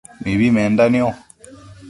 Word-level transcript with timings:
mibi 0.23 0.47
menda 0.55 0.83
nio 0.93 1.07